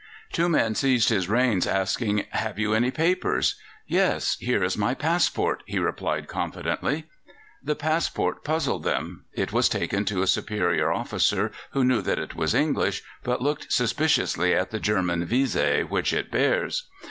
Two 0.31 0.49
men 0.49 0.73
seized 0.73 1.09
his 1.09 1.29
reins, 1.29 1.67
asking, 1.67 2.25
"Have 2.31 2.57
you 2.57 2.73
any 2.73 2.89
papers?" 2.89 3.61
"Yes; 3.85 4.35
here 4.39 4.63
is 4.63 4.75
my 4.75 4.95
passport," 4.95 5.61
he 5.67 5.77
replied 5.77 6.27
confidently. 6.27 7.03
The 7.63 7.75
passport 7.75 8.43
puzzled 8.43 8.81
them; 8.83 9.25
it 9.31 9.53
was 9.53 9.69
taken 9.69 10.03
to 10.05 10.23
a 10.23 10.25
superior 10.25 10.91
officer, 10.91 11.51
who 11.73 11.83
knew 11.85 12.01
that 12.01 12.17
it 12.17 12.33
was 12.33 12.55
English, 12.55 13.03
but 13.23 13.43
looked 13.43 13.71
suspiciously 13.71 14.55
at 14.55 14.71
the 14.71 14.79
German 14.79 15.23
visé 15.27 15.87
which 15.87 16.13
it 16.13 16.31
bears. 16.31 16.87